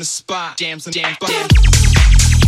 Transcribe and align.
in 0.00 0.02
the 0.02 0.06
spot, 0.06 0.56
jams 0.56 0.84
some 0.84 0.94
jam, 0.94 1.14
jam. 1.26 2.39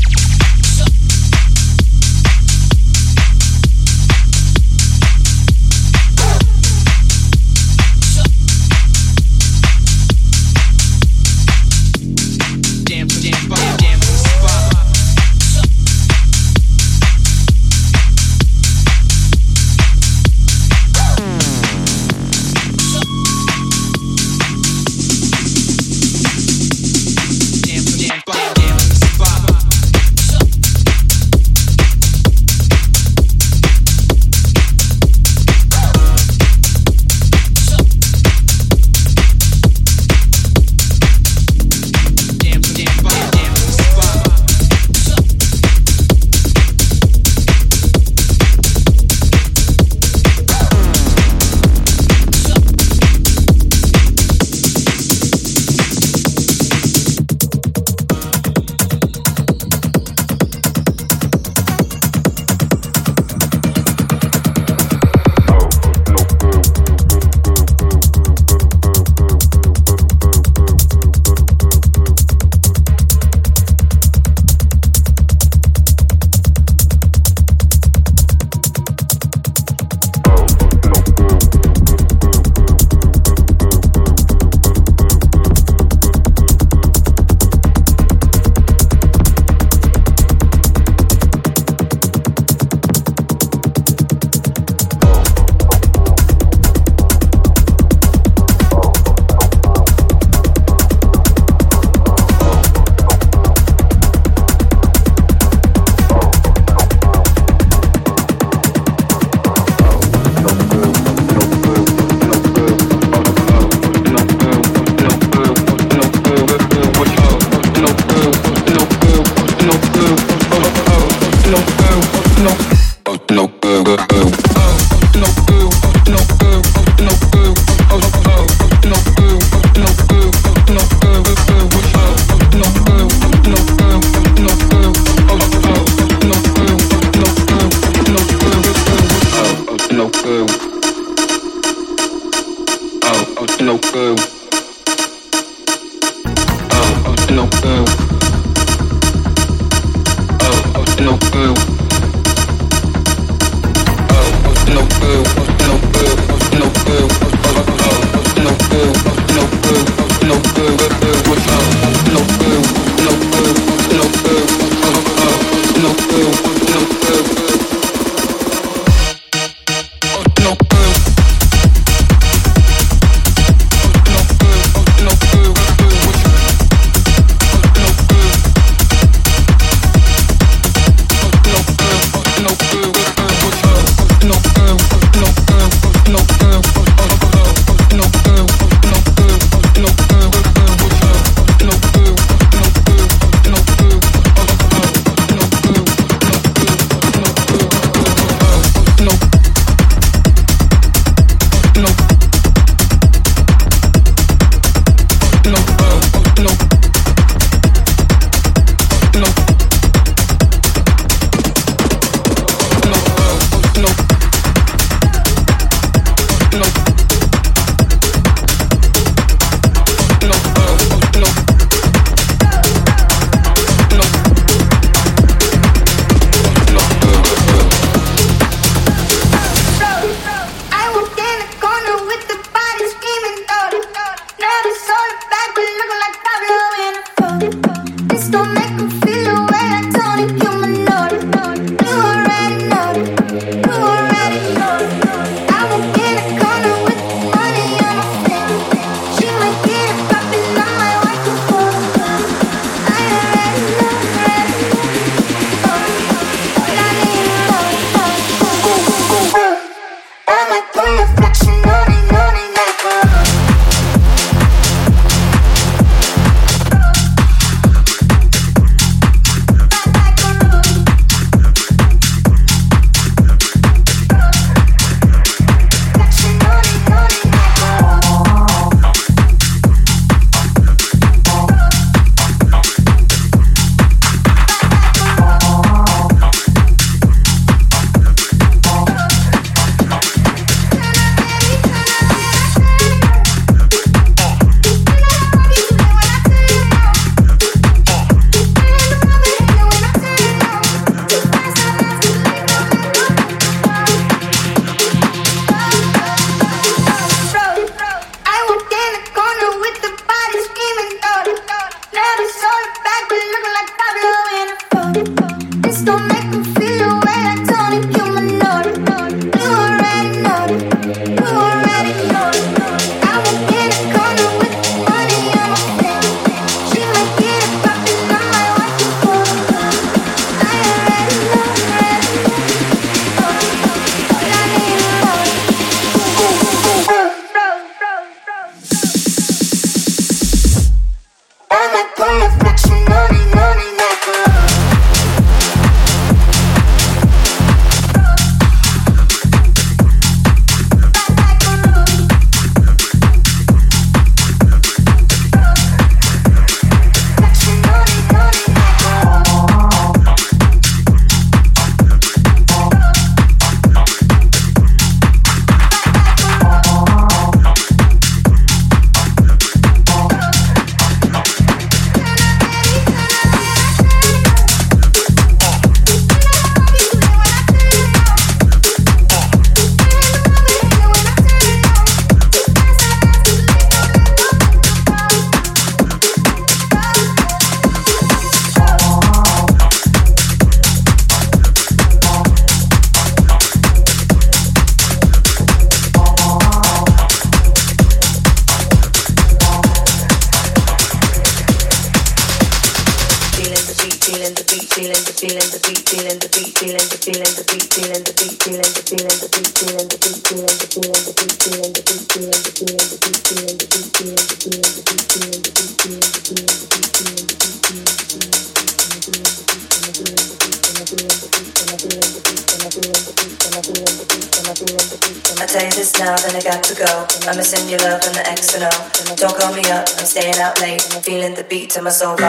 My 431.82 431.90
soul 431.90 432.21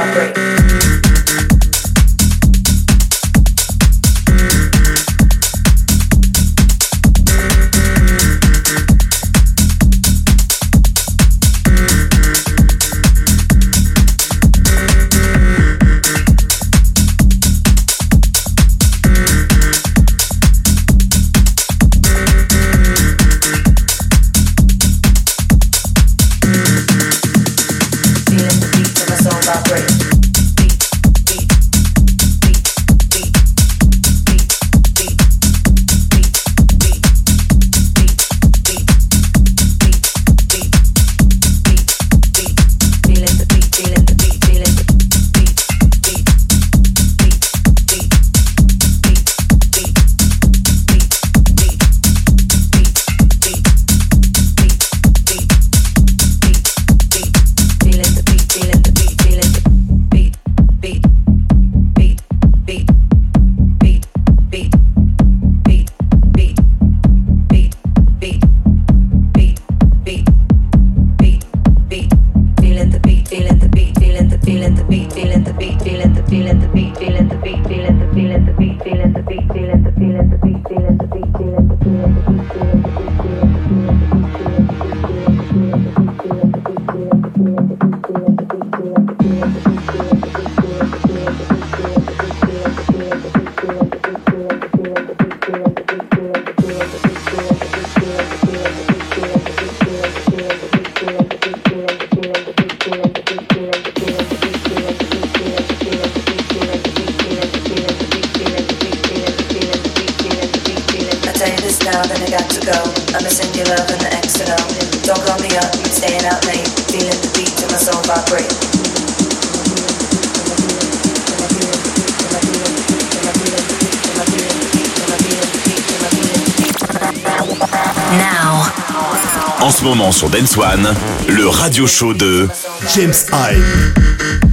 En 129.63 129.69
ce 129.69 129.85
moment 129.85 130.11
sur 130.11 130.29
Dance 130.29 130.57
One, 130.57 130.93
le 131.29 131.47
radio 131.47 131.87
show 131.87 132.13
de 132.13 132.49
James 132.93 133.13
Hype. 133.31 134.52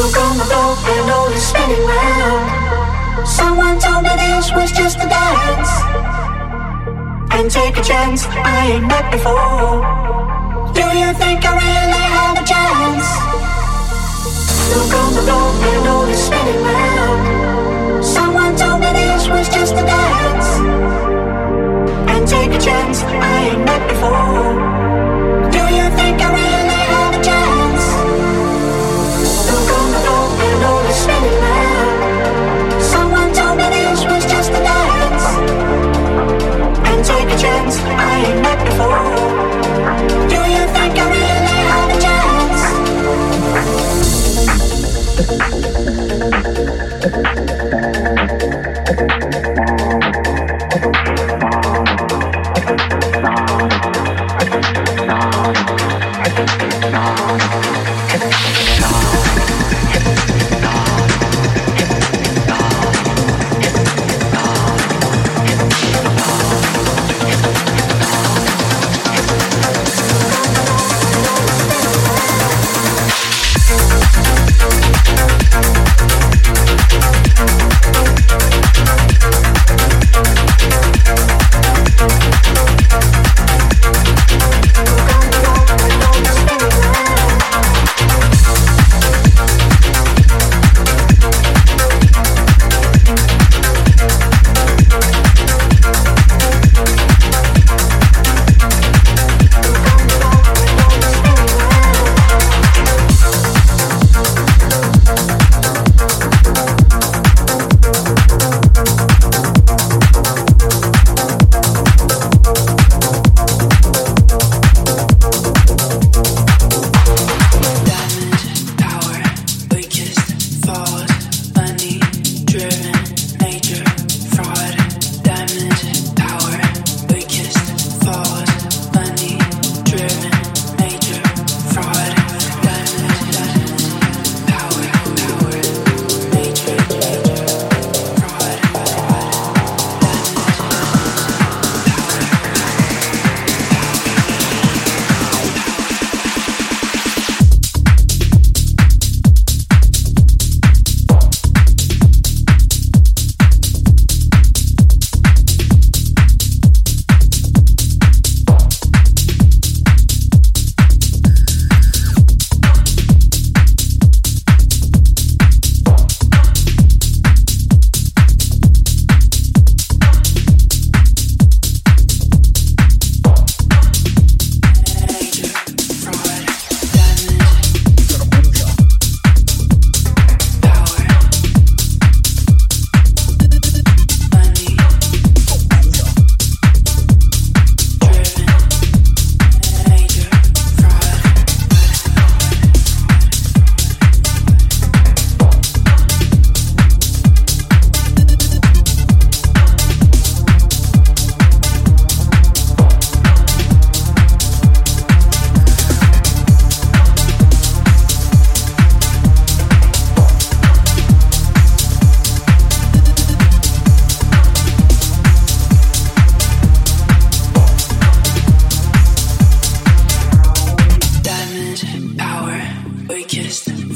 Look 0.00 0.16
on 0.16 0.38
the 0.38 0.44
floor 0.46 0.76
and 0.96 1.10
all 1.10 1.28
is 1.28 1.46
spinning 1.46 1.84
round. 1.84 3.28
Someone 3.28 3.78
told 3.78 4.02
me 4.02 4.08
this 4.16 4.50
was 4.50 4.72
just 4.72 4.96
a 4.96 5.06
dance. 5.06 5.72
And 7.36 7.50
take 7.50 7.76
a 7.76 7.82
chance, 7.82 8.24
I 8.24 8.72
ain't 8.72 8.86
met 8.88 9.12
before. 9.12 9.84
Do 10.72 10.86
you 10.96 11.12
think 11.20 11.44
I 11.44 11.52
really 11.52 12.04
have 12.16 12.36
a 12.40 12.44
chance? 12.48 13.06
Look 14.72 14.90
on 15.02 15.12
the 15.16 15.20
floor 15.20 15.52
and 15.68 15.88
all 15.92 16.08
is 16.08 16.22
spinning 16.24 16.62
round. 16.64 18.02
Someone 18.02 18.56
told 18.56 18.80
me 18.80 18.90
this 18.94 19.28
was 19.28 19.50
just 19.50 19.74
a 19.74 19.84
dance. 19.84 20.48
And 22.08 22.26
take 22.26 22.52
a 22.52 22.58
chance, 22.58 23.02
I 23.02 23.50
ain't 23.50 23.64
met 23.66 23.86
before. 23.86 24.79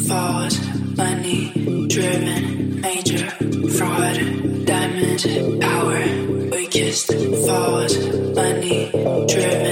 Money 0.08 1.86
driven, 1.88 2.80
major 2.80 3.26
fraud, 3.76 4.66
diamond 4.66 5.60
power, 5.62 6.04
weakest 6.50 7.06
falls, 7.46 7.96
money 8.34 8.90
driven, 9.26 9.63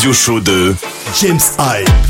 radio 0.00 0.14
show 0.14 0.40
de 0.40 0.74
James 1.14 1.56
Hype. 1.58 2.09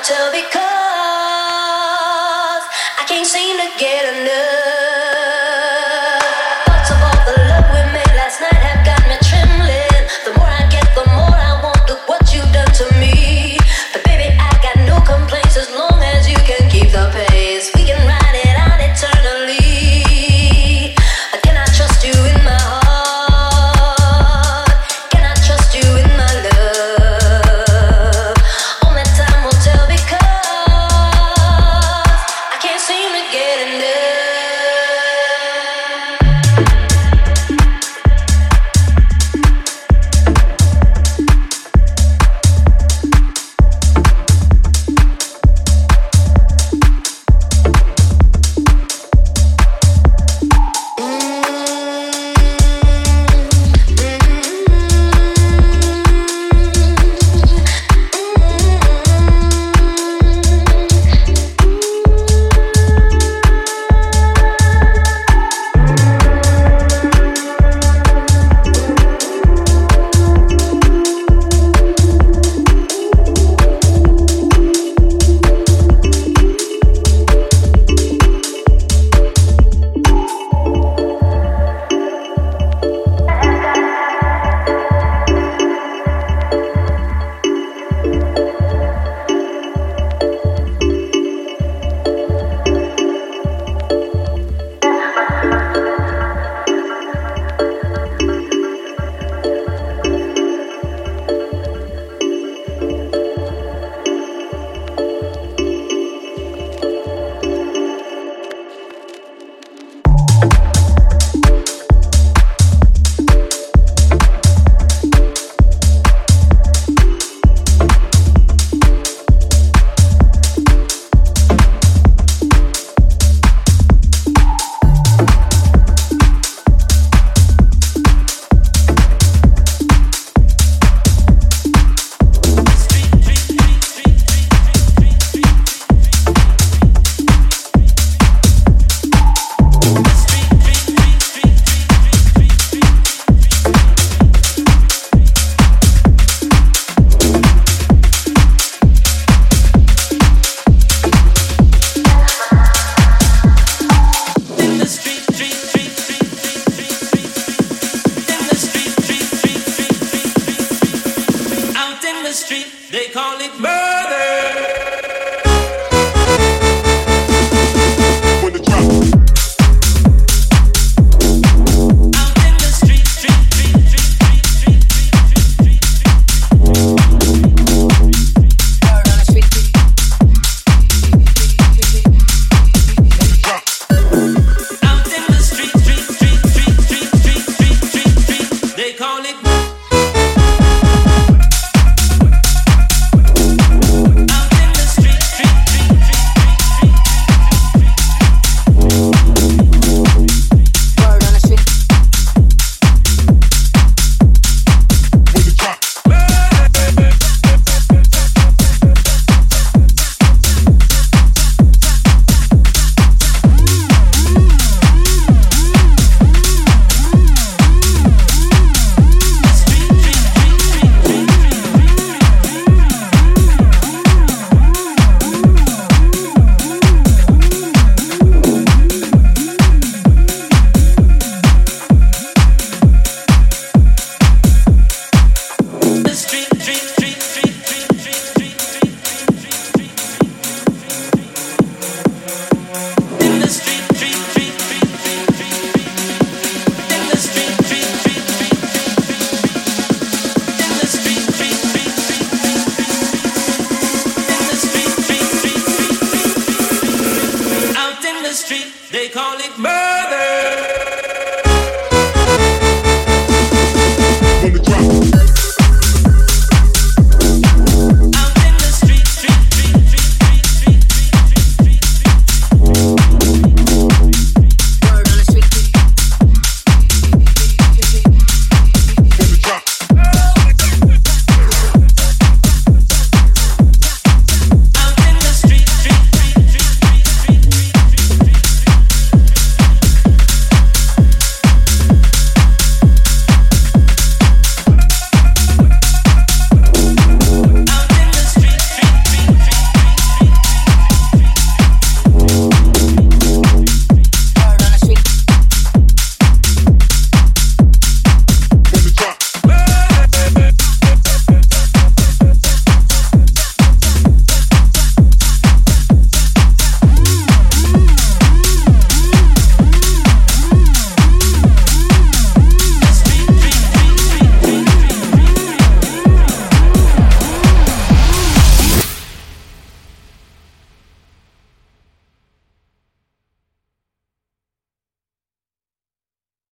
Tell 0.00 0.32
because 0.32 0.56
I 2.96 3.04
can't 3.06 3.26
seem 3.26 3.58
to 3.58 3.78
get 3.78 4.22
enough. 4.22 4.41